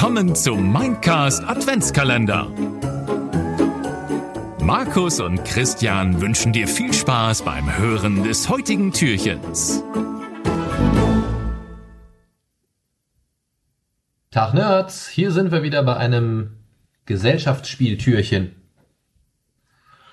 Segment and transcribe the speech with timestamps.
[0.00, 2.46] willkommen zum Mindcast Adventskalender.
[4.62, 9.82] Markus und Christian wünschen dir viel Spaß beim Hören des heutigen Türchens.
[14.30, 16.58] Tag Nerds, hier sind wir wieder bei einem
[17.06, 18.54] Gesellschaftsspieltürchen.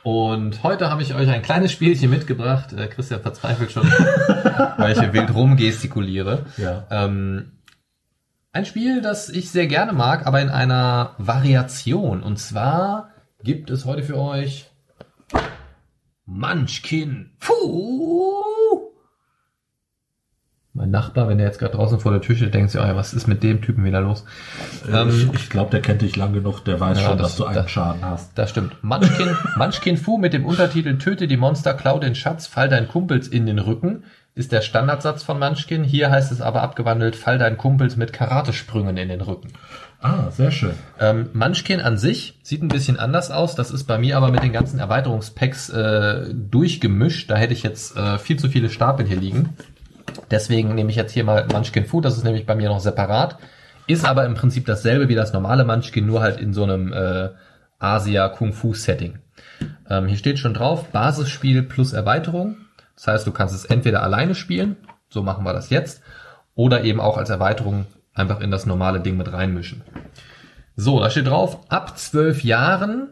[0.02, 2.74] Und heute habe ich euch ein kleines Spielchen mitgebracht.
[2.74, 3.84] Äh, Christian verzweifelt schon,
[4.78, 6.48] weil ich hier wild rumgestikuliere.
[6.58, 6.88] Ja.
[6.90, 7.52] Ähm,
[8.56, 12.24] ein Spiel, das ich sehr gerne mag, aber in einer Variation.
[12.24, 13.10] Und zwar
[13.44, 14.72] gibt es heute für euch
[16.26, 17.32] Munchkin.
[17.42, 18.55] Puh.
[20.78, 22.96] Mein Nachbar, wenn der jetzt gerade draußen vor der Tür steht, denkt sich, oh ja,
[22.98, 24.26] was ist mit dem Typen wieder los?
[24.92, 27.36] Ähm, ich ich glaube, der kennt dich lang genug, der weiß Ja, schon, das- dass
[27.38, 28.38] du einen das- Schaden hast.
[28.38, 28.76] Das stimmt.
[28.84, 33.28] Munchkin, Munchkin Fu mit dem Untertitel Töte die Monster, klau den Schatz, fall deinen Kumpels
[33.30, 34.04] in den Rücken
[34.38, 35.86] ist der Standardsatz von Munchkin.
[35.86, 39.54] Hier heißt es aber abgewandelt, fall deinen Kumpels mit Karatesprüngen in den Rücken.
[40.02, 40.74] Ah, sehr schön.
[41.00, 43.56] Ähm, Munchkin an sich sieht ein bisschen anders aus.
[43.56, 47.32] Das ist bei mir aber mit den ganzen Erweiterungspacks äh, durchgemischt.
[47.32, 49.52] Da hätte ich jetzt äh, viel zu viele Stapel hier liegen.
[50.32, 52.02] Deswegen nehme ich jetzt hier mal Munchkin Fu.
[52.02, 53.38] Das ist nämlich bei mir noch separat.
[53.88, 57.30] Ist aber im Prinzip dasselbe wie das normale Munchkin, nur halt in so einem äh,
[57.80, 59.20] Asia Kung Fu Setting.
[59.90, 62.58] Ähm, hier steht schon drauf, Basisspiel plus Erweiterung.
[62.96, 64.78] Das heißt, du kannst es entweder alleine spielen,
[65.10, 66.02] so machen wir das jetzt,
[66.56, 69.84] oder eben auch als Erweiterung einfach in das normale Ding mit reinmischen.
[70.76, 73.10] So, da steht drauf, ab zwölf Jahren.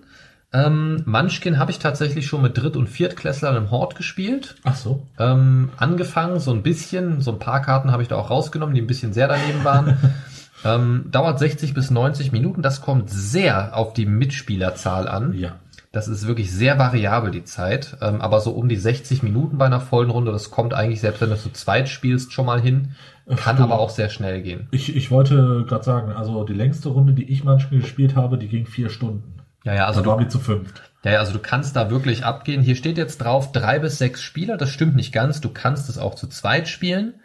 [0.53, 4.55] Ähm, Munchkin habe ich tatsächlich schon mit Dritt- und Viertklässlern im Hort gespielt.
[4.63, 5.05] Ach so.
[5.17, 8.81] Ähm, angefangen, so ein bisschen, so ein paar Karten habe ich da auch rausgenommen, die
[8.81, 9.97] ein bisschen sehr daneben waren.
[10.65, 12.61] ähm, dauert 60 bis 90 Minuten.
[12.61, 15.33] Das kommt sehr auf die Mitspielerzahl an.
[15.33, 15.55] Ja.
[15.91, 17.97] Das ist wirklich sehr variabel, die Zeit.
[18.01, 21.21] Ähm, aber so um die 60 Minuten bei einer vollen Runde, das kommt eigentlich, selbst
[21.21, 22.91] wenn du zu zweit spielst, schon mal hin.
[23.37, 24.67] Kann du- aber auch sehr schnell gehen.
[24.71, 28.47] Ich, ich wollte gerade sagen, also die längste Runde, die ich manchmal gespielt habe, die
[28.47, 29.23] ging vier Stunden.
[29.63, 30.81] Ja, ja, also du, waren wir zu fünft.
[31.03, 32.61] ja, ja, also du kannst da wirklich abgehen.
[32.61, 34.57] Hier steht jetzt drauf, drei bis sechs Spieler.
[34.57, 35.41] Das stimmt nicht ganz.
[35.41, 37.15] Du kannst es auch zu zweit spielen.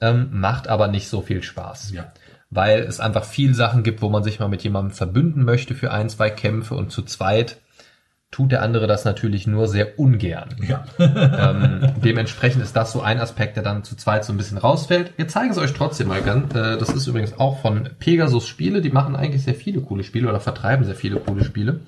[0.00, 1.92] Ähm, macht aber nicht so viel Spaß.
[1.92, 2.12] Ja.
[2.50, 5.90] Weil es einfach viel Sachen gibt, wo man sich mal mit jemandem verbünden möchte für
[5.90, 7.58] ein, zwei Kämpfe und zu zweit
[8.30, 10.56] tut der andere das natürlich nur sehr ungern.
[10.66, 10.84] Ja.
[10.98, 15.16] ähm, dementsprechend ist das so ein Aspekt, der dann zu zweit so ein bisschen rausfällt.
[15.16, 16.54] Wir zeigen es euch trotzdem mal ganz.
[16.54, 18.82] Äh, das ist übrigens auch von Pegasus Spiele.
[18.82, 21.80] Die machen eigentlich sehr viele coole Spiele oder vertreiben sehr viele coole Spiele.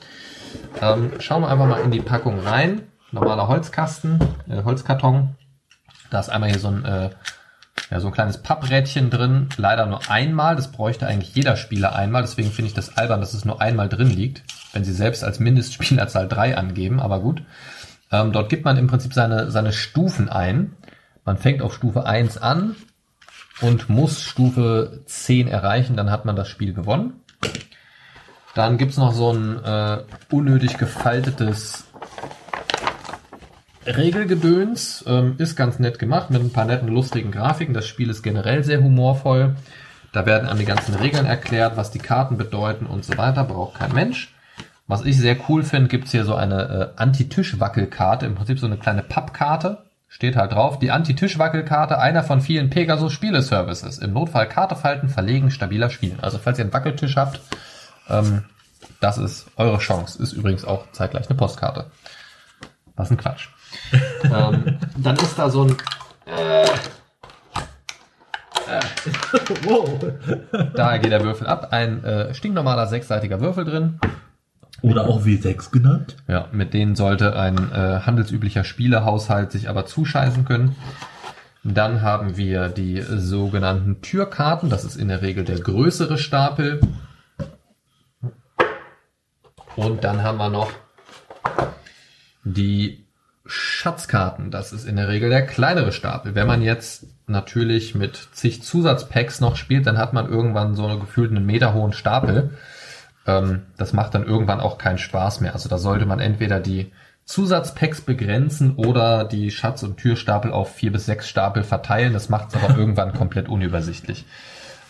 [0.81, 2.83] Ähm, schauen wir einfach mal in die Packung rein.
[3.11, 4.19] Normaler Holzkasten,
[4.49, 5.35] äh, Holzkarton.
[6.11, 7.11] Da ist einmal hier so ein, äh,
[7.91, 9.49] ja, so ein kleines Papprädchen drin.
[9.57, 10.57] Leider nur einmal.
[10.57, 12.23] Das bräuchte eigentlich jeder Spieler einmal.
[12.23, 14.43] Deswegen finde ich das albern, dass es nur einmal drin liegt.
[14.73, 17.01] Wenn sie selbst als Mindestspielerzahl drei angeben.
[17.01, 17.43] Aber gut.
[18.11, 20.77] Ähm, dort gibt man im Prinzip seine, seine Stufen ein.
[21.25, 22.75] Man fängt auf Stufe 1 an
[23.61, 27.21] und muss Stufe 10 erreichen, dann hat man das Spiel gewonnen.
[28.55, 29.99] Dann gibt's noch so ein äh,
[30.31, 31.85] unnötig gefaltetes
[33.87, 35.05] Regelgedöns.
[35.07, 37.75] Ähm, ist ganz nett gemacht mit ein paar netten, lustigen Grafiken.
[37.75, 39.57] Das Spiel ist generell sehr humorvoll.
[40.13, 43.45] Da werden an die ganzen Regeln erklärt, was die Karten bedeuten und so weiter.
[43.45, 44.35] Braucht kein Mensch.
[44.89, 48.79] Was ich sehr cool finde, gibt's hier so eine äh, Anti-Tisch-Wackelkarte, im Prinzip so eine
[48.79, 49.85] kleine Pappkarte.
[50.09, 53.99] Steht halt drauf, die Anti-Tisch-Wackelkarte, einer von vielen Pegasus-Spieleservices.
[53.99, 56.19] Im Notfall Karte falten, verlegen, stabiler spielen.
[56.23, 57.39] Also falls ihr einen Wackeltisch habt,
[58.09, 58.45] ähm,
[59.01, 60.23] das ist eure Chance.
[60.23, 61.91] Ist übrigens auch zeitgleich eine Postkarte.
[62.97, 63.49] Was ein Quatsch.
[64.25, 65.77] ähm, dann ist da so ein,
[69.65, 70.01] wow.
[70.75, 74.01] da geht der Würfel ab, ein äh, stinknormaler sechsseitiger Würfel drin.
[74.81, 76.17] Oder auch W6 genannt.
[76.29, 80.77] Ja, mit denen sollte ein äh, handelsüblicher Spielerhaushalt sich aber zuscheißen können.
[81.65, 84.71] Dann haben wir die sogenannten Türkarten.
[84.71, 86.81] Das ist in der Regel der größere Stapel.
[89.75, 90.71] Und dann haben wir noch
[92.45, 93.05] die
[93.47, 94.51] Schatzkarten.
[94.51, 96.35] Das ist in der Regel der kleinere Stapel.
[96.35, 101.47] Wenn man jetzt natürlich mit zig Zusatzpacks noch spielt, dann hat man irgendwann so einen
[101.47, 102.51] Meter hohen Stapel.
[103.29, 105.53] Ähm, das macht dann irgendwann auch keinen Spaß mehr.
[105.53, 106.91] Also da sollte man entweder die
[107.27, 112.15] Zusatzpacks begrenzen oder die Schatz- und Türstapel auf vier bis sechs Stapel verteilen.
[112.15, 114.25] Das macht es aber irgendwann komplett unübersichtlich.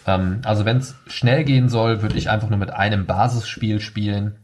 [0.06, 4.36] Ähm, also wenn es schnell gehen soll, würde ich einfach nur mit einem Basisspiel spielen.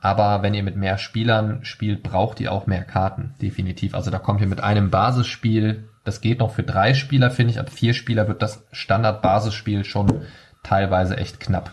[0.00, 3.94] Aber wenn ihr mit mehr Spielern spielt, braucht ihr auch mehr Karten, definitiv.
[3.94, 7.60] Also da kommt ihr mit einem Basisspiel, das geht noch für drei Spieler, finde ich.
[7.60, 10.22] Ab vier Spieler wird das Standard-Basisspiel schon
[10.62, 11.70] teilweise echt knapp.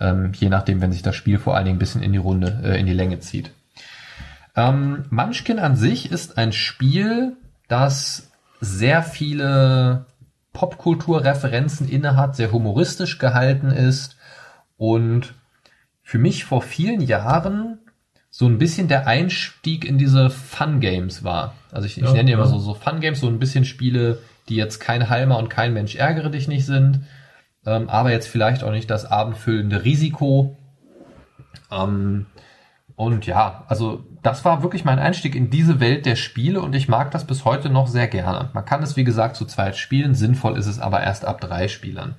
[0.00, 2.60] Ähm, je nachdem, wenn sich das Spiel vor allen Dingen ein bisschen in die Runde,
[2.64, 3.50] äh, in die Länge zieht.
[4.56, 7.36] Ähm, Munchkin an sich ist ein Spiel,
[7.68, 8.30] das
[8.60, 10.06] sehr viele
[10.52, 14.16] Popkulturreferenzen innehat, sehr humoristisch gehalten ist
[14.76, 15.34] und
[16.02, 17.78] für mich vor vielen Jahren
[18.30, 21.54] so ein bisschen der Einstieg in diese Fun Games war.
[21.70, 22.48] Also ich, ich Ja, nenne die immer ja.
[22.48, 24.18] so, so Fun Games, so ein bisschen Spiele,
[24.48, 27.00] die jetzt kein Halmer und kein Mensch ärgere dich nicht sind,
[27.66, 30.56] ähm, aber jetzt vielleicht auch nicht das abendfüllende Risiko.
[31.70, 32.26] Ähm,
[32.96, 36.88] und ja, also das war wirklich mein Einstieg in diese Welt der Spiele und ich
[36.88, 38.50] mag das bis heute noch sehr gerne.
[38.54, 41.68] Man kann es wie gesagt zu zweit spielen, sinnvoll ist es aber erst ab drei
[41.68, 42.16] Spielern.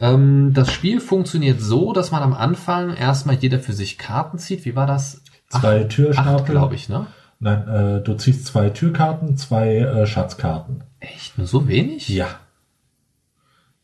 [0.00, 4.64] Ähm, das Spiel funktioniert so, dass man am Anfang erstmal jeder für sich Karten zieht.
[4.64, 5.22] Wie war das?
[5.48, 6.46] Zwei Acht, Türstapel.
[6.54, 7.06] glaube ich, ne?
[7.38, 10.84] Nein, äh, du ziehst zwei Türkarten, zwei äh, Schatzkarten.
[11.00, 11.36] Echt?
[11.36, 12.08] Nur so wenig?
[12.08, 12.28] Ja.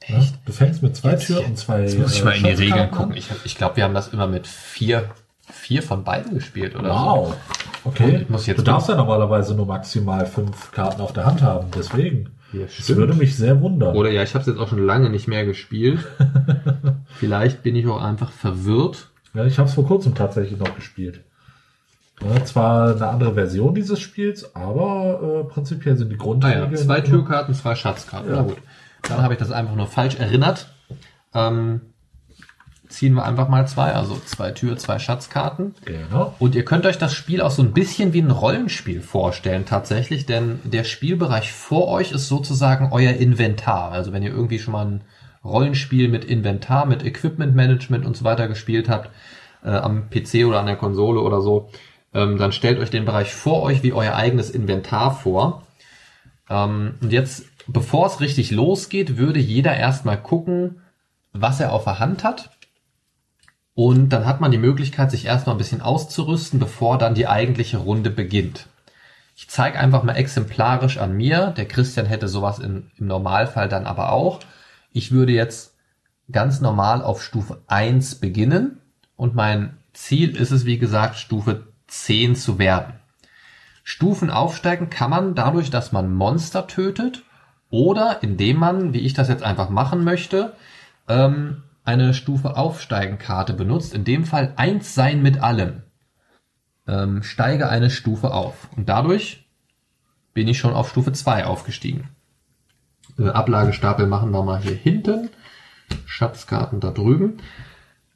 [0.07, 0.35] Echt?
[0.45, 3.17] Du fängst mit zwei Türen und zwei Jetzt muss ich mal in die Regeln gucken.
[3.17, 5.11] Ich, ich glaube, wir haben das immer mit vier,
[5.51, 6.95] vier von beiden gespielt oder so.
[6.95, 7.37] Wow.
[7.85, 8.21] Okay.
[8.23, 11.69] Ich muss jetzt du darfst ja normalerweise nur maximal fünf Karten auf der Hand haben.
[11.77, 12.31] Deswegen.
[12.53, 13.97] Ja, Das würde mich sehr wundern.
[13.97, 16.07] Oder ja, ich habe es jetzt auch schon lange nicht mehr gespielt.
[17.19, 19.09] Vielleicht bin ich auch einfach verwirrt.
[19.35, 21.21] Ja, ich habe es vor kurzem tatsächlich noch gespielt.
[22.25, 26.71] Ja, zwar eine andere Version dieses Spiels, aber äh, prinzipiell sind die Ah Grundregeln.
[26.71, 28.31] ja, zwei Türkarten, zwei Schatzkarten.
[28.31, 28.37] Ja.
[28.37, 28.57] Na gut.
[29.09, 30.69] Dann habe ich das einfach nur falsch erinnert.
[31.35, 31.81] Ähm,
[32.89, 35.75] ziehen wir einfach mal zwei, also zwei Tür, zwei Schatzkarten.
[35.85, 36.35] Genau.
[36.39, 40.27] Und ihr könnt euch das Spiel auch so ein bisschen wie ein Rollenspiel vorstellen tatsächlich,
[40.27, 43.93] denn der Spielbereich vor euch ist sozusagen euer Inventar.
[43.93, 45.01] Also wenn ihr irgendwie schon mal ein
[45.45, 49.11] Rollenspiel mit Inventar, mit Equipment Management und so weiter gespielt habt,
[49.65, 51.71] äh, am PC oder an der Konsole oder so,
[52.15, 55.67] ähm, dann stellt euch den Bereich vor euch wie euer eigenes Inventar vor.
[56.49, 60.83] Ähm, und jetzt, bevor es richtig losgeht, würde jeder erstmal gucken,
[61.33, 62.51] was er auf der Hand hat.
[63.75, 67.77] Und dann hat man die Möglichkeit, sich erstmal ein bisschen auszurüsten, bevor dann die eigentliche
[67.77, 68.69] Runde beginnt.
[69.37, 71.49] Ich zeige einfach mal exemplarisch an mir.
[71.49, 74.41] Der Christian hätte sowas in, im Normalfall dann aber auch.
[74.93, 75.75] Ich würde jetzt
[76.33, 78.81] ganz normal auf Stufe 1 beginnen
[79.15, 82.95] und mein Ziel ist es, wie gesagt, Stufe 10 zu werden.
[83.85, 87.23] Stufen aufsteigen kann man dadurch, dass man Monster tötet
[87.77, 90.55] oder indem man, wie ich das jetzt einfach machen möchte,
[91.09, 93.95] ähm, eine Stufe aufsteigen Karte benutzt.
[93.95, 95.83] In dem Fall eins sein mit allem.
[96.89, 98.71] Ähm, steige eine Stufe auf.
[98.77, 99.47] Und dadurch
[100.33, 102.09] bin ich schon auf Stufe 2 aufgestiegen.
[103.19, 105.29] Äh, Ablagestapel machen wir mal hier hinten.
[106.07, 107.43] Schatzkarten da drüben.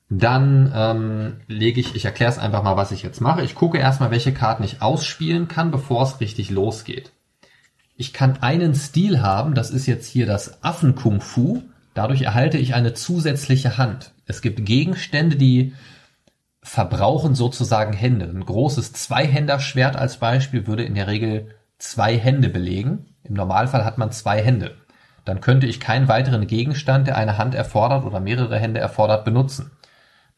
[0.09, 3.43] Dann ähm, lege ich, ich erkläre es einfach mal, was ich jetzt mache.
[3.43, 7.13] Ich gucke erstmal, welche Karten ich ausspielen kann, bevor es richtig losgeht.
[8.01, 11.61] Ich kann einen Stil haben, das ist jetzt hier das Affen-Kung-Fu.
[11.93, 14.13] Dadurch erhalte ich eine zusätzliche Hand.
[14.25, 15.75] Es gibt Gegenstände, die
[16.63, 18.25] verbrauchen sozusagen Hände.
[18.25, 23.05] Ein großes Zweihänderschwert als Beispiel würde in der Regel zwei Hände belegen.
[23.23, 24.77] Im Normalfall hat man zwei Hände.
[25.27, 29.73] Dann könnte ich keinen weiteren Gegenstand, der eine Hand erfordert oder mehrere Hände erfordert, benutzen.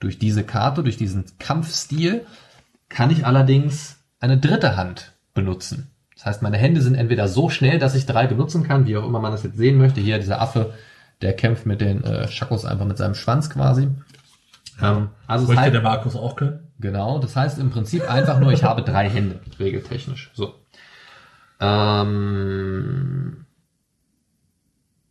[0.01, 2.27] Durch diese Karte, durch diesen Kampfstil,
[2.89, 5.93] kann ich allerdings eine dritte Hand benutzen.
[6.23, 9.05] Das heißt, meine Hände sind entweder so schnell, dass ich drei benutzen kann, wie auch
[9.05, 10.01] immer man das jetzt sehen möchte.
[10.01, 10.73] Hier dieser Affe,
[11.21, 13.89] der kämpft mit den äh, Schakos einfach mit seinem Schwanz quasi.
[14.81, 16.69] Ähm, also Möchte heißt, der Markus auch können?
[16.79, 20.31] Genau, das heißt im Prinzip einfach nur, ich habe drei Hände, regeltechnisch.
[20.33, 20.55] So.
[21.59, 23.45] Ähm,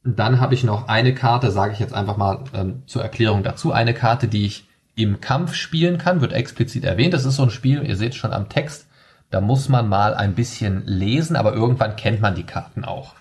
[0.05, 3.73] dann habe ich noch eine Karte, sage ich jetzt einfach mal ähm, zur Erklärung dazu,
[3.73, 7.13] eine Karte, die ich im Kampf spielen kann, wird explizit erwähnt.
[7.13, 8.87] Das ist so ein Spiel, ihr seht schon am Text,
[9.31, 13.15] da muss man mal ein bisschen lesen, aber irgendwann kennt man die Karten auch.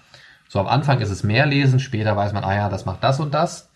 [0.48, 3.20] So am Anfang ist es mehr lesen, später weiß man, ah ja, das macht das
[3.20, 3.70] und das.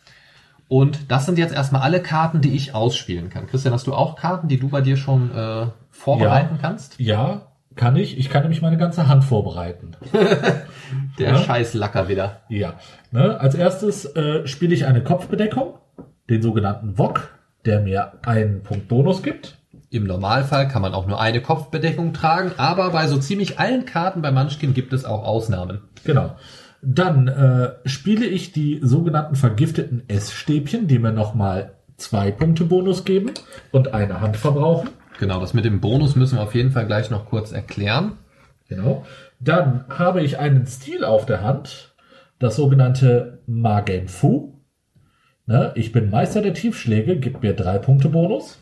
[0.66, 3.46] Und das sind jetzt erstmal alle Karten, die ich ausspielen kann.
[3.46, 6.60] Christian, hast du auch Karten, die du bei dir schon äh, vorbereiten Ja.
[6.60, 6.98] kannst?
[6.98, 7.42] Ja,
[7.76, 8.18] kann ich.
[8.18, 9.92] Ich kann nämlich meine ganze Hand vorbereiten.
[11.18, 11.38] Der Ja.
[11.38, 12.40] Scheißlacker wieder.
[12.48, 12.74] Ja.
[13.10, 13.38] Ne?
[13.38, 15.74] Als erstes äh, spiele ich eine Kopfbedeckung,
[16.30, 17.30] den sogenannten Wok,
[17.66, 19.58] der mir einen Punkt Bonus gibt.
[19.94, 24.22] Im Normalfall kann man auch nur eine Kopfbedeckung tragen, aber bei so ziemlich allen Karten
[24.22, 25.82] bei Munchkin gibt es auch Ausnahmen.
[26.02, 26.34] Genau.
[26.82, 33.34] Dann äh, spiele ich die sogenannten vergifteten Essstäbchen, die mir nochmal zwei Punkte Bonus geben
[33.70, 34.90] und eine Hand verbrauchen.
[35.20, 38.18] Genau, das mit dem Bonus müssen wir auf jeden Fall gleich noch kurz erklären.
[38.68, 39.06] Genau.
[39.38, 41.94] Dann habe ich einen Stil auf der Hand,
[42.40, 44.58] das sogenannte Magen Fu.
[45.46, 48.58] Ne, ich bin Meister der Tiefschläge, gibt mir drei Punkte Bonus.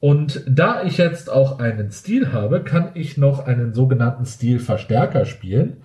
[0.00, 5.78] Und da ich jetzt auch einen Stil habe, kann ich noch einen sogenannten Stilverstärker spielen.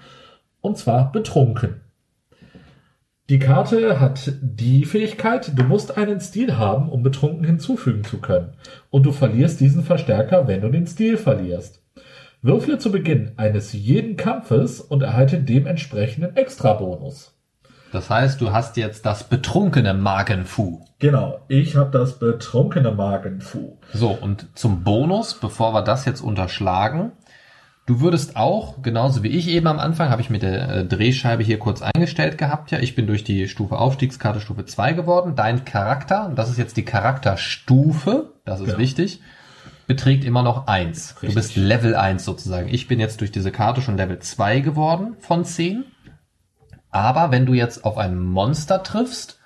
[0.61, 1.81] Und zwar betrunken.
[3.29, 8.53] Die Karte hat die Fähigkeit, du musst einen Stil haben, um betrunken hinzufügen zu können.
[8.89, 11.81] Und du verlierst diesen Verstärker, wenn du den Stil verlierst.
[12.41, 17.32] Würfle zu Beginn eines jeden Kampfes und erhalte dementsprechenden Extrabonus.
[17.93, 20.81] Das heißt, du hast jetzt das betrunkene Magenfu.
[20.97, 23.77] Genau, ich habe das betrunkene Magenfu.
[23.93, 27.11] So, und zum Bonus, bevor wir das jetzt unterschlagen,
[27.85, 31.43] du würdest auch, genauso wie ich eben am Anfang, habe ich mit der äh, Drehscheibe
[31.43, 35.35] hier kurz eingestellt gehabt, ja, ich bin durch die Stufe Aufstiegskarte Stufe 2 geworden.
[35.35, 38.79] Dein Charakter, und das ist jetzt die Charakterstufe, das ist Genau.
[38.79, 39.21] wichtig,
[39.85, 41.17] beträgt immer noch 1.
[41.21, 42.69] Du bist Level 1 sozusagen.
[42.69, 45.85] Ich bin jetzt durch diese Karte schon Level 2 geworden von 10.
[46.93, 49.39] Aber wenn du jetzt auf ein Monster triffst,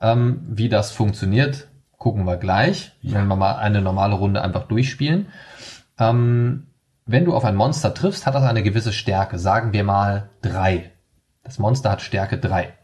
[0.00, 2.92] ähm, wie das funktioniert, gucken wir gleich.
[3.02, 5.28] Wenn wir mal eine normale Runde einfach durchspielen.
[5.98, 6.66] Ähm,
[7.06, 9.38] wenn du auf ein Monster triffst, hat das eine gewisse Stärke.
[9.38, 10.92] Sagen wir mal drei.
[11.44, 12.74] Das Monster hat Stärke drei.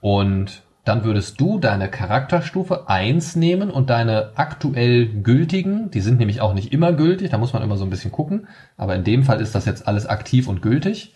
[0.00, 6.40] Und dann würdest du deine Charakterstufe eins nehmen und deine aktuell gültigen, die sind nämlich
[6.40, 9.22] auch nicht immer gültig, da muss man immer so ein bisschen gucken, aber in dem
[9.22, 11.14] Fall ist das jetzt alles aktiv und gültig,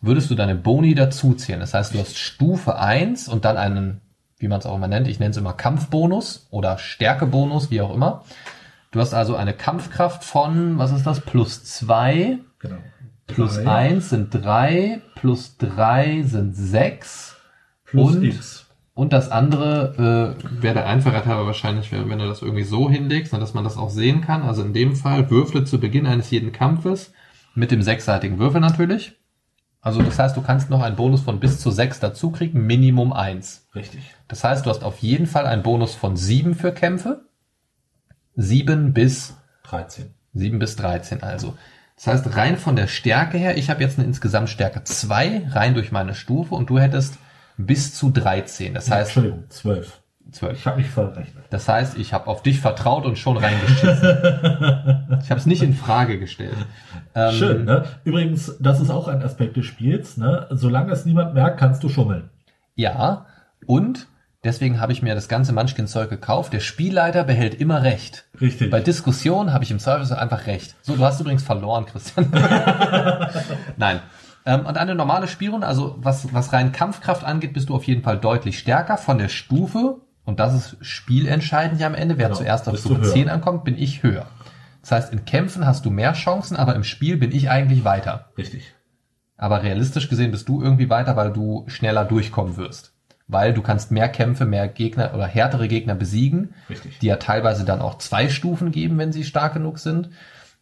[0.00, 1.60] würdest du deine Boni dazuzählen.
[1.60, 4.00] Das heißt, du hast Stufe eins und dann einen,
[4.38, 7.94] wie man es auch immer nennt, ich nenne es immer Kampfbonus oder Stärkebonus, wie auch
[7.94, 8.24] immer.
[8.92, 12.76] Du hast also eine Kampfkraft von, was ist das, plus zwei, Genau.
[13.26, 17.36] plus Drei eins sind drei, plus drei sind sechs.
[17.84, 18.62] plus und- X.
[18.94, 23.30] Und das andere äh, wäre der Einfachheit halber wahrscheinlich, wenn du das irgendwie so hinlegst,
[23.34, 24.42] dass man das auch sehen kann.
[24.42, 27.12] Also in dem Fall würfle zu Beginn eines jeden Kampfes
[27.54, 29.15] mit dem sechsseitigen Würfel natürlich.
[29.86, 33.12] Also das heißt, du kannst noch einen Bonus von bis zu sechs dazu kriegen, Minimum
[33.12, 33.68] eins.
[33.72, 34.16] Richtig.
[34.26, 37.26] Das heißt, du hast auf jeden Fall einen Bonus von sieben für Kämpfe.
[38.34, 40.12] Sieben bis 13.
[40.34, 41.56] 7 bis 13 also.
[41.94, 45.74] Das heißt, rein von der Stärke her, ich habe jetzt eine insgesamt Stärke 2, rein
[45.74, 47.18] durch meine Stufe und du hättest
[47.56, 48.74] bis zu 13.
[48.74, 50.02] Das heißt, Entschuldigung, 12.
[50.32, 50.58] 12.
[50.58, 51.44] Ich habe mich verrechnet.
[51.50, 54.08] Das heißt, ich habe auf dich vertraut und schon reingeschissen.
[55.22, 56.56] ich habe es nicht in Frage gestellt.
[57.14, 57.84] Ähm, Schön, ne?
[58.04, 60.46] Übrigens, das ist auch ein Aspekt des Spiels, ne?
[60.50, 62.30] Solange es niemand merkt, kannst du schummeln.
[62.74, 63.26] Ja,
[63.66, 64.08] und
[64.44, 66.52] deswegen habe ich mir das ganze Munchkin-Zeug gekauft.
[66.52, 68.26] Der Spielleiter behält immer recht.
[68.40, 68.70] Richtig.
[68.70, 70.74] Bei Diskussionen habe ich im Service einfach recht.
[70.82, 72.30] So, du hast übrigens verloren, Christian.
[73.76, 74.00] Nein.
[74.44, 78.02] Ähm, und eine normale Spielrunde, also was, was rein Kampfkraft angeht, bist du auf jeden
[78.02, 80.00] Fall deutlich stärker von der Stufe.
[80.26, 82.18] Und das ist spielentscheidend ja am Ende.
[82.18, 83.12] Wer Genau, zuerst auf Stufe höher.
[83.12, 84.26] 10 ankommt, bin ich höher.
[84.82, 88.30] Das heißt, in Kämpfen hast du mehr Chancen, aber im Spiel bin ich eigentlich weiter.
[88.36, 88.74] Richtig.
[89.36, 92.92] Aber realistisch gesehen bist du irgendwie weiter, weil du schneller durchkommen wirst.
[93.28, 96.98] Weil du kannst mehr Kämpfe, mehr Gegner oder härtere Gegner besiegen, Richtig.
[96.98, 100.10] die ja teilweise dann auch zwei Stufen geben, wenn sie stark genug sind.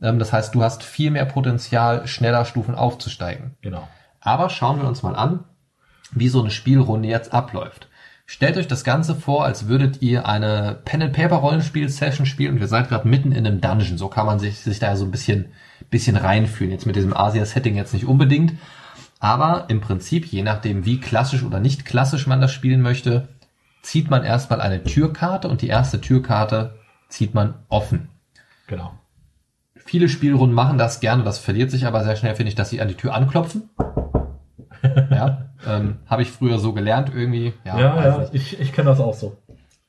[0.01, 3.57] Ähm, Das heißt, du hast viel mehr Potenzial, schneller Stufen aufzusteigen.
[3.63, 3.89] Genau.
[4.21, 5.45] Aber schauen wir uns mal an,
[6.13, 7.89] wie so eine Spielrunde jetzt abläuft.
[8.27, 13.07] Stellt euch das Ganze vor, als würdet ihr eine Pen-and-Paper-Rollenspiel-Session spielen und ihr seid gerade
[13.07, 13.99] mitten in einem Dungeon.
[13.99, 15.53] So kann man sich, sich da so ein bisschen,
[15.91, 16.73] bisschen reinfühlen.
[16.73, 18.55] Jetzt mit diesem Asia-Setting jetzt nicht unbedingt.
[19.21, 23.29] Aber im Prinzip, je nachdem, wie klassisch oder nicht klassisch man das spielen möchte,
[23.83, 26.79] zieht man erstmal eine Türkarte und die erste Türkarte
[27.09, 28.09] zieht man offen.
[28.67, 28.93] Genau.
[29.77, 32.81] Viele Spielrunden machen das gerne, das verliert sich aber sehr schnell, finde ich, dass sie
[32.81, 33.69] an die Tür anklopfen.
[35.11, 37.53] ja, ähm, habe ich früher so gelernt irgendwie.
[37.65, 39.37] Ja, Ja, ja, ich, ich kenne das auch so.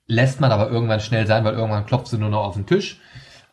[0.08, 3.00] Lässt man aber irgendwann schnell sein, weil irgendwann klopft sie nur noch auf den Tisch.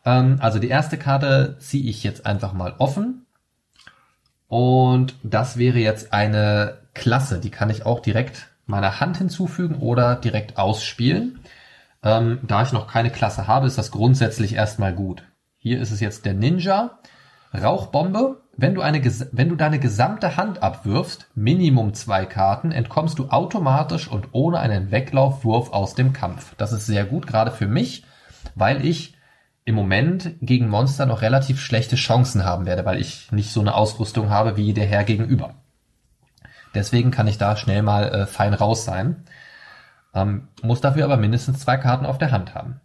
[0.05, 3.25] Ähm, also die erste Karte ziehe ich jetzt einfach mal offen.
[4.47, 10.15] Und das wäre jetzt eine Klasse, die kann ich auch direkt meiner Hand hinzufügen oder
[10.15, 11.39] direkt ausspielen.
[12.03, 15.23] Ähm, da ich noch keine Klasse habe, ist das grundsätzlich erstmal gut.
[15.57, 16.99] Hier ist es jetzt der Ninja.
[17.53, 18.42] Rauchbombe.
[18.55, 24.07] Wenn du, eine, wenn du deine gesamte Hand abwirfst, Minimum zwei Karten, entkommst du automatisch
[24.07, 26.53] und ohne einen Weglaufwurf aus dem Kampf.
[26.57, 28.05] Das ist sehr gut, gerade für mich,
[28.53, 29.15] weil ich
[29.65, 33.73] im Moment gegen Monster noch relativ schlechte Chancen haben werde, weil ich nicht so eine
[33.73, 35.55] Ausrüstung habe wie der Herr gegenüber.
[36.75, 39.23] Deswegen kann ich da schnell mal äh, fein raus sein.
[40.13, 42.81] Ähm, muss dafür aber mindestens zwei Karten auf der Hand haben.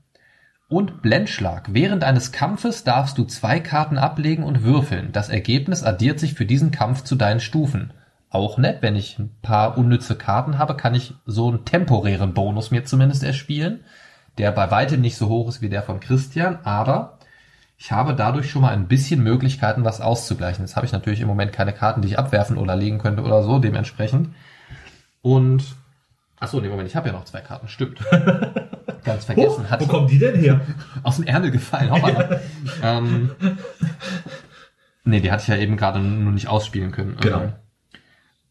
[0.70, 1.72] Und Blendschlag.
[1.72, 5.12] Während eines Kampfes darfst du zwei Karten ablegen und würfeln.
[5.12, 7.94] Das Ergebnis addiert sich für diesen Kampf zu deinen Stufen.
[8.28, 12.70] Auch nett, wenn ich ein paar unnütze Karten habe, kann ich so einen temporären Bonus
[12.70, 13.80] mir zumindest erspielen,
[14.36, 17.18] der bei weitem nicht so hoch ist wie der von Christian, aber
[17.78, 20.66] ich habe dadurch schon mal ein bisschen Möglichkeiten, was auszugleichen.
[20.66, 23.42] Jetzt habe ich natürlich im Moment keine Karten, die ich abwerfen oder legen könnte oder
[23.42, 24.34] so, dementsprechend.
[25.22, 25.64] Und,
[26.38, 28.00] ach so, nee, Moment, ich habe ja noch zwei Karten, stimmt.
[29.08, 29.64] Ganz vergessen.
[29.64, 30.60] Huch, Hat wo kommen die denn her?
[31.02, 31.90] aus dem Ärmel gefallen.
[31.90, 32.40] Hoppala.
[32.82, 33.30] ähm,
[35.04, 37.16] nee, die hatte ich ja eben gerade nur nicht ausspielen können.
[37.20, 37.40] Genau.
[37.40, 37.52] Ähm,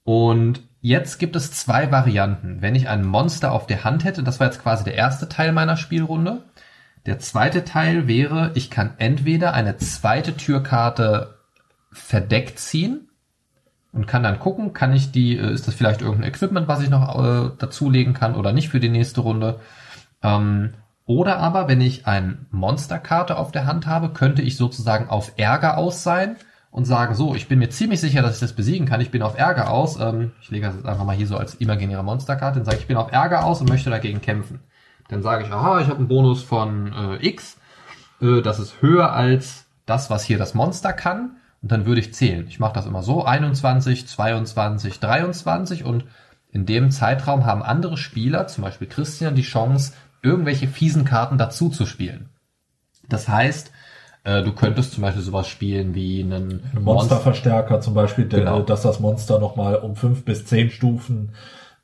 [0.04, 2.62] Und jetzt gibt es zwei Varianten.
[2.62, 5.52] Wenn ich ein Monster auf der Hand hätte, das war jetzt quasi der erste Teil
[5.52, 6.44] meiner Spielrunde.
[7.06, 11.38] Der zweite Teil wäre, ich kann entweder eine zweite Türkarte
[11.92, 13.08] verdeckt ziehen
[13.94, 16.90] und kann dann gucken, kann ich die, äh, ist das vielleicht irgendein Equipment, was ich
[16.90, 19.60] noch äh, dazulegen kann oder nicht für die nächste Runde.
[20.24, 20.74] Ähm,
[21.05, 25.77] oder aber, wenn ich eine Monsterkarte auf der Hand habe, könnte ich sozusagen auf Ärger
[25.77, 26.36] aus sein
[26.69, 29.00] und sagen, so, ich bin mir ziemlich sicher, dass ich das besiegen kann.
[29.00, 30.00] Ich bin auf Ärger aus.
[30.00, 32.59] Ähm, ich lege das jetzt einfach mal hier so als imaginäre Monsterkarte.
[32.59, 34.59] Dann sage ich, ich bin auf Ärger aus und möchte dagegen kämpfen.
[35.07, 37.57] Dann sage ich, aha, ich habe einen Bonus von äh, X.
[38.21, 41.38] Äh, das ist höher als das, was hier das Monster kann.
[41.62, 42.45] Und dann würde ich zählen.
[42.47, 46.05] Ich mache das immer so, 21, 22, 23 und
[46.51, 49.93] in dem Zeitraum haben andere Spieler, zum Beispiel Christian, die Chance,
[50.27, 52.29] irgendwelche fiesen Karten dazu zu spielen.
[53.10, 53.72] Das heißt,
[54.24, 58.62] äh, du könntest zum Beispiel sowas spielen wie einen Ein Monsterverstärker zum Beispiel, der, Genau.
[58.62, 61.31] dass das Monster nochmal um fünf bis zehn Stufen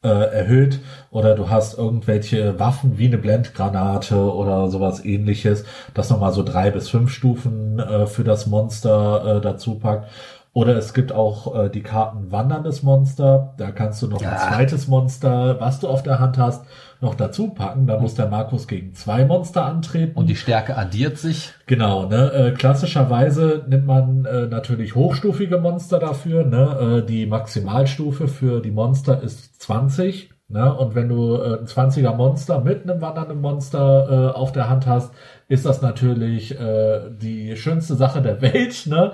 [0.04, 0.80] äh, erhöht.
[1.12, 6.72] Oder du hast irgendwelche Waffen wie eine Blendgranate oder sowas ähnliches, das nochmal so drei
[6.72, 10.10] bis fünf Stufen äh, für das Monster äh, dazu packt.
[10.52, 13.54] Oder es gibt auch äh, die Karten Wanderndes Monster.
[13.58, 14.50] Da kannst du noch ein Ja.
[14.50, 16.66] zweites Monster, was du auf der Hand hast,
[17.04, 17.86] noch dazu packen.
[17.86, 20.18] Da muss der Markus gegen zwei Monster antreten.
[20.18, 21.52] und die Stärke addiert sich.
[21.68, 22.32] Genau, ne?
[22.32, 26.46] Äh, klassischerweise nimmt man äh, natürlich hochstufige Monster dafür.
[26.46, 27.04] Ne?
[27.04, 30.32] Äh, die Maximalstufe für die Monster ist 20.
[30.48, 30.74] Ne?
[30.76, 34.88] Und wenn du äh, ein 20er Monster mit einem wandernden Monster äh, auf der Hand
[34.88, 35.14] hast,
[35.48, 38.88] ist das natürlich äh, die schönste Sache der Welt.
[38.88, 39.12] Ne?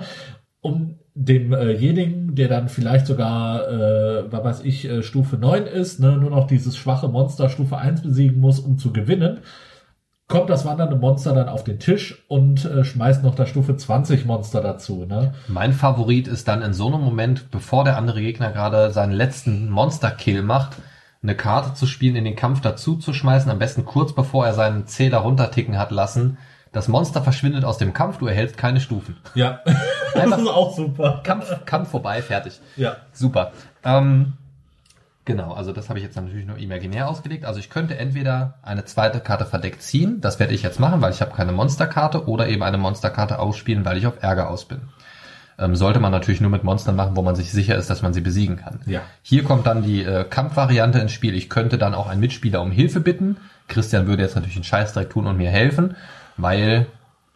[0.60, 6.16] Um demjenigen, der dann vielleicht sogar, äh, was weiß ich, äh, Stufe 9 ist, ne?
[6.16, 9.40] nur noch dieses schwache Monster Stufe 1 besiegen muss, um zu gewinnen
[10.30, 14.24] kommt das wandernde Monster dann auf den Tisch und äh, schmeißt noch das Stufe 20
[14.24, 15.04] Monster dazu.
[15.04, 15.34] Ne?
[15.48, 19.68] Mein Favorit ist dann in so einem Moment, bevor der andere Gegner gerade seinen letzten
[19.68, 20.76] Monster-Kill macht,
[21.22, 24.54] eine Karte zu spielen, in den Kampf dazu zu schmeißen, am besten kurz bevor er
[24.54, 26.38] seinen Zähler runterticken hat lassen.
[26.72, 29.16] Das Monster verschwindet aus dem Kampf, du erhältst keine Stufen.
[29.34, 29.60] Ja,
[30.14, 31.20] das Einfach- ist auch super.
[31.24, 32.60] Kampf, Kampf vorbei, fertig.
[32.76, 33.52] Ja, Super.
[33.82, 34.34] Ähm,
[35.24, 37.44] genau, also das habe ich jetzt natürlich nur imaginär ausgelegt.
[37.44, 41.12] Also ich könnte entweder eine zweite Karte verdeckt ziehen, das werde ich jetzt machen, weil
[41.12, 44.80] ich habe keine Monsterkarte, oder eben eine Monsterkarte ausspielen, weil ich auf Ärger aus bin.
[45.58, 48.14] Ähm, sollte man natürlich nur mit Monstern machen, wo man sich sicher ist, dass man
[48.14, 48.80] sie besiegen kann.
[48.86, 49.00] Ja.
[49.22, 51.34] Hier kommt dann die äh, Kampfvariante ins Spiel.
[51.34, 53.36] Ich könnte dann auch einen Mitspieler um Hilfe bitten.
[53.68, 55.96] Christian würde jetzt natürlich einen Scheißdreck tun und mir helfen,
[56.42, 56.86] weil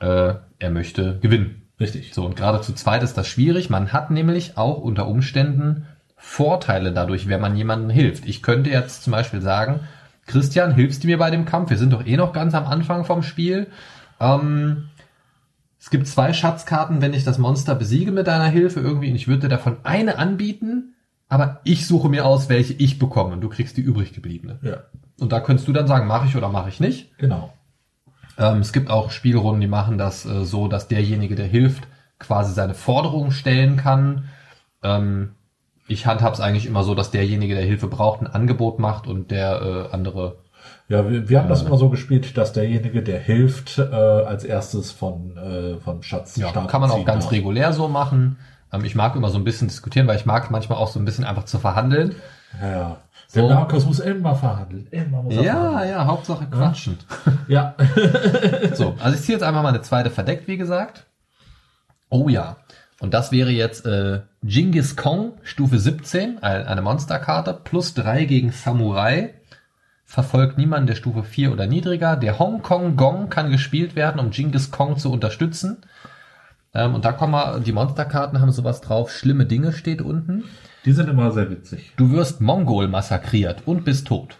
[0.01, 1.63] äh, er möchte gewinnen.
[1.81, 2.13] richtig.
[2.15, 3.71] So, und gerade zu zweit ist das schwierig.
[3.71, 5.87] Man hat nämlich auch unter Umständen
[6.17, 8.27] Vorteile dadurch, wenn man jemandem hilft.
[8.27, 9.81] Ich könnte jetzt zum Beispiel sagen,
[10.27, 11.69] Christian, hilfst du mir bei dem Kampf?
[11.71, 13.67] Wir sind doch eh noch ganz am Anfang vom Spiel.
[14.21, 14.89] Ähm,
[15.79, 19.11] es gibt zwei Schatzkarten, wenn ich das Monster besiege mit deiner Hilfe irgendwie.
[19.11, 20.95] Und ich würde dir davon eine anbieten,
[21.29, 23.35] aber ich suche mir aus, welche ich bekomme.
[23.35, 24.59] Und du kriegst die übrig gebliebene.
[24.63, 24.85] Ja,
[25.21, 27.17] Und da könntest du dann sagen, mache ich oder mache ich nicht.
[27.19, 27.53] genau.
[28.39, 31.87] Ähm, es gibt auch Spielrunden, die machen das äh, so, dass derjenige, der hilft,
[32.19, 34.29] quasi seine Forderung stellen kann.
[34.83, 35.35] Ähm,
[35.87, 39.61] ich handhab's eigentlich immer so, dass derjenige, der Hilfe braucht, ein Angebot macht und der
[39.91, 40.39] äh, andere.
[40.89, 44.93] Ja, wir, wir haben das immer so gespielt, dass derjenige, der hilft, äh, als erstes
[44.93, 47.33] von, äh, vom Schatz Ja, kann man auch ganz darf.
[47.33, 48.39] regulär so machen.
[48.73, 51.05] Ähm, ich mag immer so ein bisschen diskutieren, weil ich mag manchmal auch so ein
[51.05, 52.17] bisschen einfach zu verhandeln.
[52.61, 52.97] Ja, ja.
[53.29, 53.47] So.
[53.49, 54.87] Der Markus muss immer verhandeln.
[54.91, 55.91] Immer muss er Ja, verhandeln.
[55.91, 56.99] ja, Hauptsache quatschen.
[57.49, 57.75] Ja.
[58.75, 61.07] So, also ich ziehe jetzt einmal mal eine zweite verdeckt, wie gesagt.
[62.11, 62.57] Oh ja.
[63.01, 68.53] Und das wäre jetzt äh, Genghis Kong, Stufe 17, ein- eine Monsterkarte, plus drei gegen
[68.53, 69.35] Samurai.
[70.05, 72.17] Verfolgt niemand der Stufe 4 oder niedriger.
[72.17, 75.79] Der Hong Kong Gong kann gespielt werden, um Genghis Kong zu unterstützen.
[76.73, 79.11] Ähm, und da kommen wir, die Monsterkarten haben sowas drauf.
[79.11, 80.45] Schlimme Dinge steht unten.
[80.85, 81.93] Die sind immer sehr witzig.
[81.97, 84.37] Du wirst Mongol massakriert und bist tot.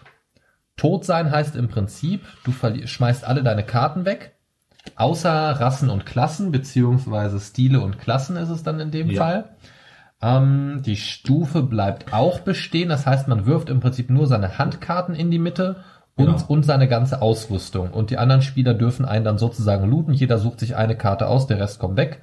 [0.77, 4.35] Tot sein heißt im Prinzip, du schmeißt alle deine Karten weg,
[4.95, 9.21] außer Rassen und Klassen, beziehungsweise Stile und Klassen ist es dann in dem Ja.
[9.21, 9.49] Fall.
[10.21, 15.15] Ähm, die Stufe bleibt auch bestehen, das heißt, man wirft im Prinzip nur seine Handkarten
[15.15, 15.83] in die Mitte
[16.15, 16.45] und, Genau.
[16.47, 17.91] und seine ganze Ausrüstung.
[17.91, 21.47] Und die anderen Spieler dürfen einen dann sozusagen looten, jeder sucht sich eine Karte aus,
[21.47, 22.21] der Rest kommt weg.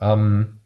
[0.00, 0.60] Ähm,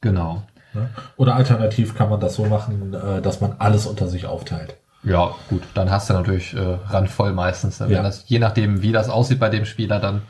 [0.00, 0.42] genau.
[0.74, 0.88] Ne?
[1.16, 4.76] Oder alternativ kann man das so machen, äh, dass man alles unter sich aufteilt.
[5.02, 7.80] Ja, gut, dann hast du natürlich äh, randvoll meistens.
[7.80, 7.90] ne?
[7.90, 8.02] Ja.
[8.02, 10.22] das, je nachdem, wie das aussieht bei dem Spieler, dann.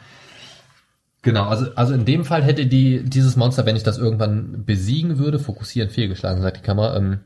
[1.23, 5.19] Genau, also, also in dem Fall hätte die, dieses Monster, wenn ich das irgendwann besiegen
[5.19, 7.21] würde, fokussieren, fehlgeschlagen, sagt die Kamera, ähm,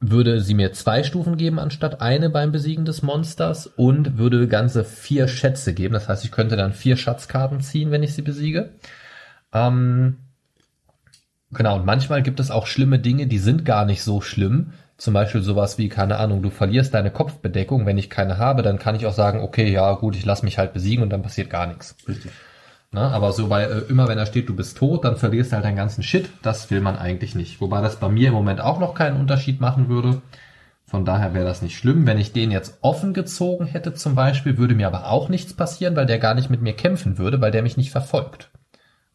[0.00, 4.84] würde sie mir zwei Stufen geben anstatt eine beim Besiegen des Monsters und würde ganze
[4.84, 5.94] vier Schätze geben.
[5.94, 8.70] Das heißt, ich könnte dann vier Schatzkarten ziehen, wenn ich sie besiege.
[9.52, 10.18] Ähm,
[11.54, 14.72] genau, und manchmal gibt es auch schlimme Dinge, die sind gar nicht so schlimm.
[14.96, 17.84] Zum Beispiel sowas wie, keine Ahnung, du verlierst deine Kopfbedeckung.
[17.84, 20.58] Wenn ich keine habe, dann kann ich auch sagen, okay, ja gut, ich lasse mich
[20.58, 21.96] halt besiegen und dann passiert gar nichts.
[22.06, 22.30] Richtig.
[22.92, 23.00] Ne?
[23.00, 25.64] Aber so bei, äh, immer wenn da steht, du bist tot, dann verlierst du halt
[25.64, 26.30] deinen ganzen Shit.
[26.42, 27.60] Das will man eigentlich nicht.
[27.60, 30.22] Wobei das bei mir im Moment auch noch keinen Unterschied machen würde.
[30.86, 32.06] Von daher wäre das nicht schlimm.
[32.06, 35.96] Wenn ich den jetzt offen gezogen hätte zum Beispiel, würde mir aber auch nichts passieren,
[35.96, 38.50] weil der gar nicht mit mir kämpfen würde, weil der mich nicht verfolgt.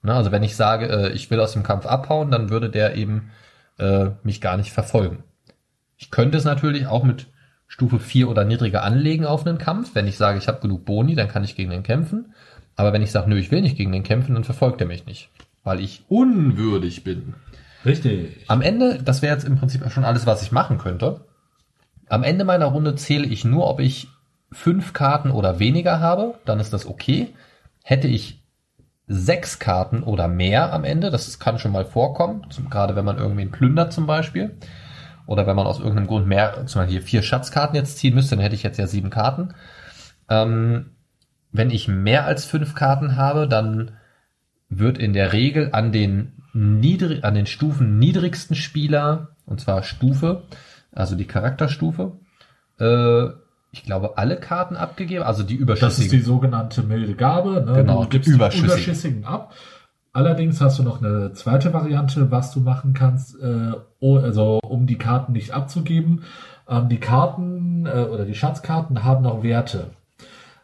[0.02, 0.14] Ne?
[0.14, 3.32] Also wenn ich sage, äh, ich will aus dem Kampf abhauen, dann würde der eben
[3.78, 5.24] äh, mich gar nicht verfolgen.
[5.98, 7.28] Ich könnte es natürlich auch mit
[7.68, 9.94] Stufe 4 oder niedriger anlegen auf einen Kampf.
[9.94, 12.34] Wenn ich sage, ich habe genug Boni, dann kann ich gegen den kämpfen.
[12.76, 15.06] Aber wenn ich sage, nö, ich will nicht gegen den kämpfen, dann verfolgt er mich
[15.06, 15.30] nicht.
[15.64, 17.36] Weil ich unwürdig bin.
[17.86, 18.46] Richtig.
[18.48, 21.22] Am Ende, das wäre jetzt im Prinzip schon alles, was ich machen könnte.
[22.08, 24.08] Am Ende meiner Runde zähle ich nur, ob ich
[24.52, 27.34] fünf Karten oder weniger habe, dann ist das okay.
[27.84, 28.39] Hätte ich
[29.10, 33.18] sechs Karten oder mehr am Ende, das kann schon mal vorkommen, zum, gerade wenn man
[33.18, 34.56] irgendwen plündert zum Beispiel,
[35.26, 38.36] oder wenn man aus irgendeinem Grund mehr, zum Beispiel hier vier Schatzkarten jetzt ziehen müsste,
[38.36, 39.56] dann hätte ich jetzt ja sieben Karten.
[40.30, 40.92] Ähm,
[41.52, 43.92] wenn ich mehr als fünf Karten habe, dann
[44.70, 50.44] wird in der Regel an den niedrig, an den Stufen niedrigsten Spieler, und zwar Stufe,
[50.92, 52.14] also die Charakterstufe,
[52.80, 53.30] äh,
[53.72, 55.90] ich glaube, alle Karten abgegeben, also die überschüssigen.
[55.90, 57.64] Das ist die sogenannte milde Gabe.
[57.66, 57.74] Ne?
[57.74, 58.72] Genau, du gibst die überschüssigen.
[58.72, 59.54] überschüssigen ab.
[60.12, 64.88] Allerdings hast du noch eine zweite Variante, was du machen kannst, äh, oh, also um
[64.88, 66.24] die Karten nicht abzugeben.
[66.68, 69.92] Ähm, die Karten äh, oder die Schatzkarten haben noch Werte.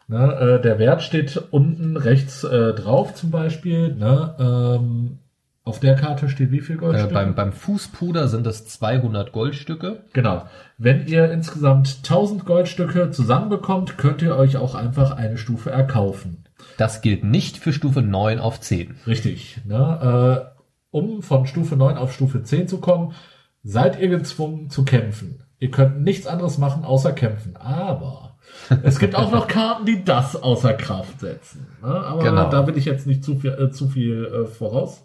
[0.08, 3.94] Ne, äh, der Wert steht unten rechts äh, drauf zum Beispiel.
[3.94, 5.18] Ne, ähm,
[5.66, 7.12] auf der Karte steht wie viel äh, Goldstücke?
[7.12, 10.04] beim, beim Fußpuder sind es 200 Goldstücke.
[10.12, 10.46] Genau.
[10.78, 16.44] Wenn ihr insgesamt 1000 Goldstücke zusammenbekommt, könnt ihr euch auch einfach eine Stufe erkaufen.
[16.78, 18.94] Das gilt nicht für Stufe 9 auf 10.
[19.08, 19.58] Richtig.
[19.64, 20.46] Ne?
[20.46, 20.56] Äh,
[20.92, 23.14] um von Stufe 9 auf Stufe 10 zu kommen,
[23.64, 25.42] seid ihr gezwungen zu kämpfen.
[25.58, 27.56] Ihr könnt nichts anderes machen außer kämpfen.
[27.56, 28.36] Aber
[28.84, 31.66] es gibt auch noch Karten, die das außer Kraft setzen.
[31.82, 31.88] Ne?
[31.88, 32.48] Aber Genau.
[32.50, 35.02] da will ich jetzt nicht zu viel, äh, zu viel äh, voraus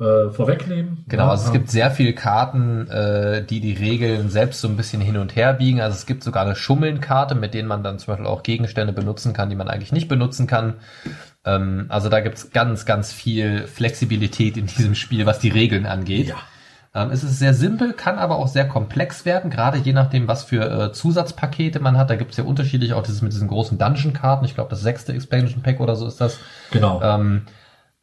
[0.00, 1.04] äh, vorwegnehmen.
[1.08, 4.68] Genau, Ja, also es ähm, gibt sehr viele Karten, äh, die die Regeln selbst so
[4.68, 5.80] ein bisschen hin und her biegen.
[5.80, 9.32] Also es gibt sogar eine Schummelnkarte, mit denen man dann zum Beispiel auch Gegenstände benutzen
[9.32, 10.74] kann, die man eigentlich nicht benutzen kann.
[11.44, 16.28] Ähm, also da gibt's ganz, ganz viel Flexibilität in diesem Spiel, was die Regeln angeht.
[16.28, 16.36] Ja.
[16.94, 20.44] Ähm, es ist sehr simpel, kann aber auch sehr komplex werden, gerade je nachdem, was
[20.44, 22.10] für äh, Zusatzpakete man hat.
[22.10, 24.44] Da gibt's ja unterschiedlich auch dieses mit diesen großen Dungeon-Karten.
[24.44, 26.38] Ich glaube, das sechste Expansion Pack oder so ist das.
[26.70, 27.02] Genau.
[27.02, 27.42] Ähm,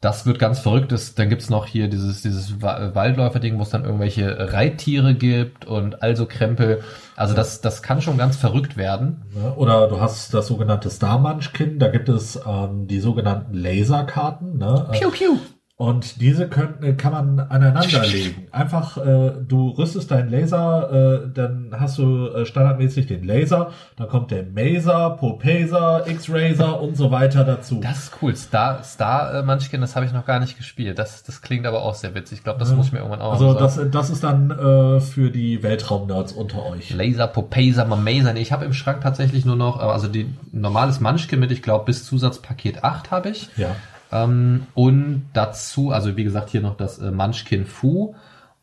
[0.00, 0.92] das wird ganz verrückt.
[0.92, 5.64] Das, dann gibt's noch hier dieses, dieses Wa- Waldläufer-Ding, wo es dann irgendwelche Reittiere gibt
[5.64, 6.82] und also Krempel.
[7.16, 9.22] Also das, das kann schon ganz verrückt werden.
[9.56, 14.58] Oder du hast das sogenannte Star Munchkin, da gibt es ähm, die sogenannten Laserkarten.
[14.58, 14.88] Ne?
[14.92, 15.36] Äh, piu.
[15.78, 18.48] Und diese können, kann man aneinander legen.
[18.50, 24.08] Einfach, äh, du rüstest deinen Laser, äh, dann hast du äh, standardmäßig den Laser, dann
[24.08, 27.80] kommt der Maser, Popaser, X-Razer und so weiter dazu.
[27.82, 28.34] Das ist cool.
[28.34, 30.98] Star, Star äh, Munchkin, das habe ich noch gar nicht gespielt.
[30.98, 32.38] Das, das klingt aber auch sehr witzig.
[32.38, 35.00] Ich glaube, das muss ich mir irgendwann auch also mal das, das ist dann äh,
[35.00, 36.88] für die Weltraum-Nerds unter euch.
[36.94, 38.32] Laser, Popaser, Mamaser.
[38.32, 41.60] Nee, ich habe im Schrank tatsächlich nur noch, äh, also die normales Munchkin mit, ich
[41.60, 43.50] glaube, bis Zusatzpaket 8 habe ich.
[43.58, 43.76] Ja.
[44.12, 48.14] Ähm, und dazu, also wie gesagt, hier noch das äh, Munchkin Fu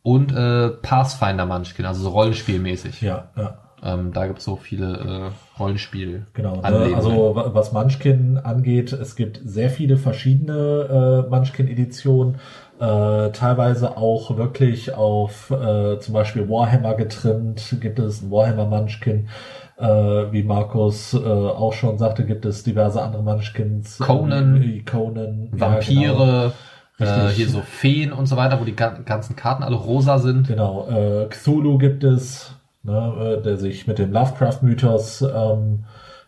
[0.02, 3.00] und äh, Pathfinder Munchkin, also so rollenspielmäßig.
[3.02, 3.58] Ja, ja.
[3.82, 6.24] Ähm, da gibt's so viele äh, Rollenspiel.
[6.32, 6.92] Genau, ne?
[6.96, 12.36] Also wa- was Munchkin angeht, es gibt sehr viele verschiedene äh, Munchkin-Editionen,
[12.80, 19.28] äh, teilweise auch wirklich auf äh, zum Beispiel Warhammer getrimmt, gibt es ein Warhammer Munchkin,
[19.78, 19.86] äh,
[20.32, 23.98] wie Markus äh, auch schon sagte, gibt es diverse andere Munchkins.
[23.98, 24.62] Conan.
[24.62, 25.60] äh, Conan, ja, genau.
[25.60, 26.52] Vampire,
[26.98, 30.46] äh, hier so Feen und so weiter, wo die ga- ganzen Karten alle rosa sind.
[30.48, 35.84] Genau, äh, Cthulhu gibt es, ne, äh, der sich mit dem Lovecraft-Mythos ähm,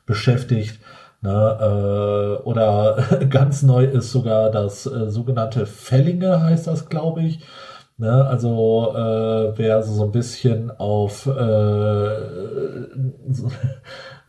[0.06, 0.80] beschäftigt.
[1.22, 1.30] Ne,
[2.40, 2.98] äh, oder
[3.30, 7.40] ganz neu ist sogar das äh, sogenannte Fellinge, heißt das, glaube ich.
[7.98, 11.30] Ne, also äh, wer so ein bisschen auf äh,
[13.30, 13.50] so-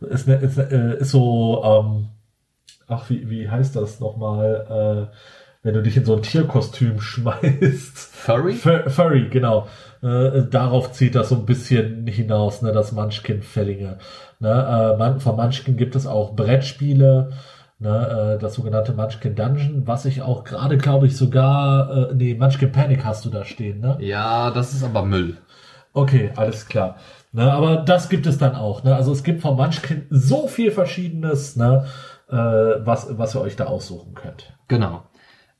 [0.08, 2.08] ist, ist, äh, ist so ähm,
[2.88, 5.16] ach wie, wie heißt das nochmal äh,
[5.62, 8.54] wenn du dich in so ein Tierkostüm schmeißt Furry?
[8.54, 9.66] Fur Furry, genau.
[10.02, 13.98] Äh, darauf zieht das so ein bisschen hinaus, ne, das Munchkin-Fellinge.
[14.40, 14.48] Ne,
[14.94, 17.30] äh, man, von Munchkin gibt es auch Brettspiele,
[17.78, 22.34] ne, äh, das sogenannte Munchkin Dungeon, was ich auch gerade, glaube ich, sogar, äh, nee,
[22.34, 23.96] Munchkin Panic hast du da stehen, ne?
[24.00, 25.38] Ja, das ist aber Müll.
[25.92, 26.96] Okay, alles klar.
[27.32, 28.84] Ne, aber das gibt es dann auch.
[28.84, 28.94] Ne?
[28.94, 31.86] Also es gibt von Munchkin so viel Verschiedenes, ne,
[32.30, 34.52] äh, was, was ihr euch da aussuchen könnt.
[34.68, 35.02] Genau.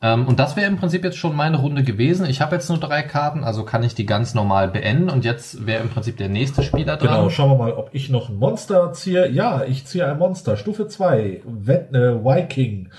[0.01, 2.27] Ähm, und das wäre im Prinzip jetzt schon meine Runde gewesen.
[2.27, 5.11] Ich habe jetzt nur drei Karten, also kann ich die ganz normal beenden.
[5.11, 7.09] Und jetzt wäre im Prinzip der nächste Spieler dran.
[7.17, 9.29] Genau, schauen wir mal, ob ich noch ein Monster ziehe.
[9.31, 10.57] Ja, ich ziehe ein Monster.
[10.57, 12.91] Stufe 2, Wet- äh, Viking.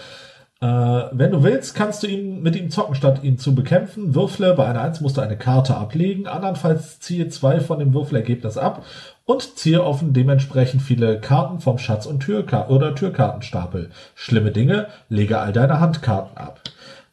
[0.61, 4.13] Äh, wenn du willst, kannst du ihn mit ihm zocken, statt ihn zu bekämpfen.
[4.13, 8.57] Würfle, bei einer 1 musst du eine Karte ablegen, andernfalls ziehe zwei von dem Würfelergebnis
[8.57, 8.83] ab
[9.23, 13.91] und ziehe offen dementsprechend viele Karten vom Schatz- und Türka oder Türkartenstapel.
[14.15, 16.59] Schlimme Dinge, lege all deine Handkarten ab.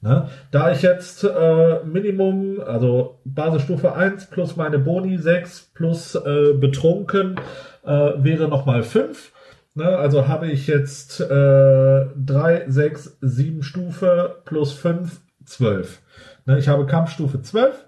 [0.07, 0.29] Ne?
[0.53, 7.41] Da ich jetzt äh, Minimum, also Basisstufe 1 plus meine Boni 6 plus äh, betrunken
[7.85, 9.33] äh, wäre nochmal 5
[9.77, 16.01] Ne, also habe ich jetzt äh, 3, 6, 7 Stufe plus 5, 12.
[16.47, 17.85] Ne, ich habe Kampfstufe 12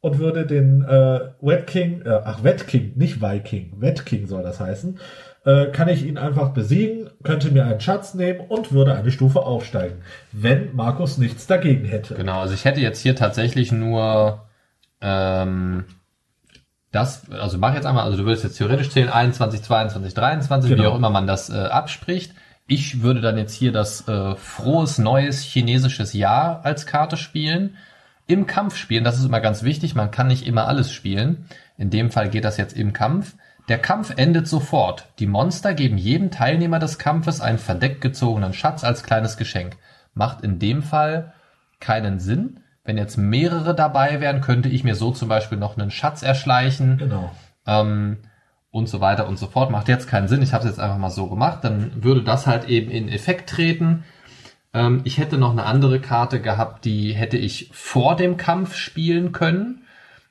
[0.00, 4.42] und würde den äh, Wet King, äh, ach Wet King, nicht Viking, Wet King soll
[4.42, 4.98] das heißen,
[5.44, 9.40] äh, kann ich ihn einfach besiegen, könnte mir einen Schatz nehmen und würde eine Stufe
[9.40, 9.96] aufsteigen,
[10.32, 12.14] wenn Markus nichts dagegen hätte.
[12.14, 14.46] Genau, also ich hätte jetzt hier tatsächlich nur
[15.00, 15.84] ähm,
[16.94, 20.82] das, also mach jetzt einmal, also du würdest jetzt theoretisch zählen 21, 22, 23, genau.
[20.82, 22.34] wie auch immer man das äh, abspricht.
[22.66, 27.76] Ich würde dann jetzt hier das äh, frohes neues chinesisches Jahr als Karte spielen.
[28.26, 31.44] Im Kampf spielen, das ist immer ganz wichtig, man kann nicht immer alles spielen.
[31.76, 33.34] In dem Fall geht das jetzt im Kampf.
[33.68, 35.08] Der Kampf endet sofort.
[35.18, 39.76] Die Monster geben jedem Teilnehmer des Kampfes einen verdeckt gezogenen Schatz als kleines Geschenk.
[40.12, 41.32] Macht in dem Fall
[41.80, 45.90] keinen Sinn, wenn jetzt mehrere dabei wären, könnte ich mir so zum Beispiel noch einen
[45.90, 46.98] Schatz erschleichen.
[46.98, 47.32] Genau.
[47.66, 48.18] Ähm,
[48.70, 49.70] und so weiter und so fort.
[49.70, 50.42] Macht jetzt keinen Sinn.
[50.42, 51.60] Ich habe es jetzt einfach mal so gemacht.
[51.62, 54.04] Dann würde das halt eben in Effekt treten.
[54.74, 59.32] Ähm, ich hätte noch eine andere Karte gehabt, die hätte ich vor dem Kampf spielen
[59.32, 59.84] können.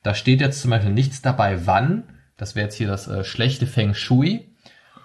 [0.04, 2.04] Da steht jetzt zum Beispiel nichts dabei, wann.
[2.38, 4.50] Das wäre jetzt hier das äh, schlechte Feng Shui.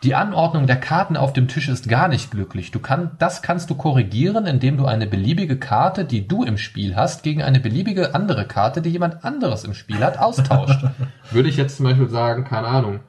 [0.05, 2.71] Die Anordnung der Karten auf dem Tisch ist gar nicht glücklich.
[2.71, 6.95] Du kann, das kannst du korrigieren, indem du eine beliebige Karte, die du im Spiel
[6.95, 10.85] hast, gegen eine beliebige andere Karte, die jemand anderes im Spiel hat, austauscht.
[11.33, 13.01] Würde ich jetzt zum Beispiel sagen, keine Ahnung,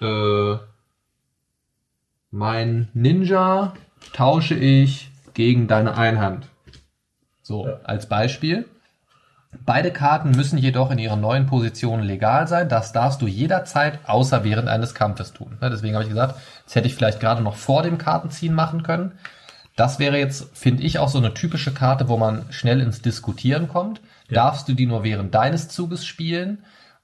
[0.00, 0.56] äh,
[2.32, 3.74] mein Ninja
[4.12, 6.48] tausche ich gegen deine Einhand.
[7.42, 7.78] So, ja.
[7.84, 8.66] als Beispiel.
[9.64, 12.68] Beide Karten müssen jedoch in ihren neuen Positionen legal sein.
[12.68, 15.58] Das darfst du jederzeit außer während eines Kampfes tun.
[15.62, 19.12] Deswegen habe ich gesagt, das hätte ich vielleicht gerade noch vor dem Kartenziehen machen können.
[19.76, 23.68] Das wäre jetzt, finde ich, auch so eine typische Karte, wo man schnell ins Diskutieren
[23.68, 24.00] kommt.
[24.28, 24.46] Ja.
[24.46, 26.58] Darfst du die nur während deines Zuges spielen?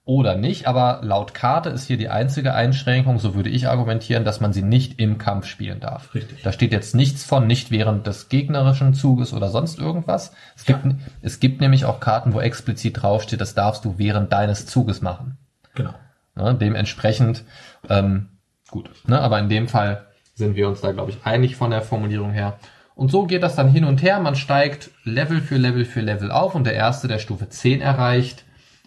[0.04, 4.40] Oder nicht, aber laut Karte ist hier die einzige Einschränkung, so würde ich argumentieren, dass
[4.40, 6.12] man sie nicht im Kampf spielen darf.
[6.14, 6.42] Richtig.
[6.42, 10.32] Da steht jetzt nichts von nicht während des gegnerischen Zuges oder sonst irgendwas.
[10.56, 10.92] Es gibt, ja.
[11.20, 15.38] es gibt nämlich auch Karten, wo explizit draufsteht, das darfst du während deines Zuges machen.
[15.74, 15.94] Genau.
[16.34, 17.44] Ne, dementsprechend,
[17.88, 18.28] ähm,
[18.70, 18.90] gut.
[19.06, 22.32] Ne, aber in dem Fall sind wir uns da, glaube ich, einig von der Formulierung
[22.32, 22.58] her.
[22.96, 24.18] Und so geht das dann hin und her.
[24.18, 28.44] Man steigt Level für Level für Level auf und der erste, der Stufe 10 erreicht,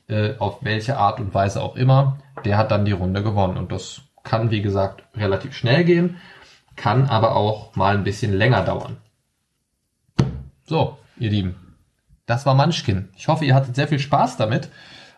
[0.07, 3.57] äh, auf welche Art und Weise auch immer, der hat dann die Runde gewonnen.
[3.57, 6.17] Und das kann, wie gesagt, relativ schnell gehen,
[6.75, 8.97] kann aber auch mal ein bisschen länger dauern.
[10.63, 11.75] So, ihr Lieben,
[12.25, 13.09] das war Munchkin.
[13.15, 14.69] Ich hoffe, ihr hattet sehr viel Spaß damit.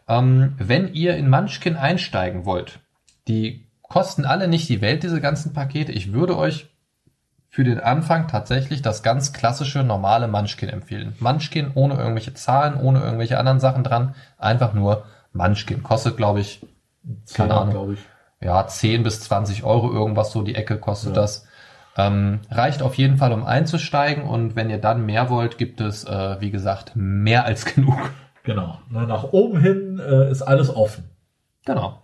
[0.07, 2.79] Ähm, wenn ihr in Munchkin einsteigen wollt,
[3.27, 5.91] die kosten alle nicht die Welt, diese ganzen Pakete.
[5.91, 6.67] Ich würde euch
[7.57, 11.15] für den Anfang tatsächlich das ganz klassische normale Munchkin empfehlen.
[11.19, 14.13] Munchkin ohne irgendwelche Zahlen, ohne irgendwelche anderen Sachen dran.
[14.37, 15.81] Einfach nur Munchkin.
[15.81, 16.63] Kostet, glaube ich,
[17.33, 17.71] keine Ahnung.
[17.71, 17.99] Glaube ich.
[18.41, 21.21] Ja, 10 bis 20 Euro irgendwas so die Ecke kostet ja.
[21.23, 21.47] das.
[21.97, 26.03] Ähm, reicht auf jeden Fall, um einzusteigen und wenn ihr dann mehr wollt, gibt es,
[26.03, 27.97] äh, wie gesagt, mehr als genug.
[28.43, 28.77] Genau.
[28.91, 31.09] Nach oben hin äh, ist alles offen.
[31.65, 32.03] Genau.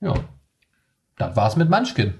[0.00, 0.12] Ja.
[1.16, 2.18] Das war's mit Munchkin.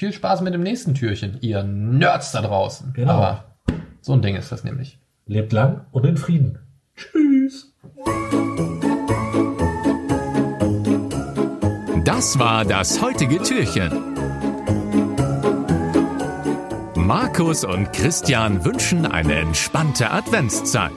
[0.00, 2.94] Viel Spaß mit dem nächsten Türchen, ihr Nerds da draußen.
[2.94, 3.12] Genau.
[3.12, 3.44] Aber
[4.00, 4.98] so ein Ding ist das nämlich.
[5.26, 6.58] Lebt lang und in Frieden.
[6.96, 7.74] Tschüss.
[12.06, 13.92] Das war das heutige Türchen.
[16.94, 20.92] Markus und Christian wünschen eine entspannte Adventszeit.